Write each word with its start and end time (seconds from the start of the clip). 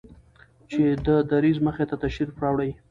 چې 0.71 0.83
د 1.05 1.07
دريځ 1.31 1.57
مخې 1.65 1.85
ته 1.89 1.95
تشریف 2.03 2.37
راوړي 2.43 2.71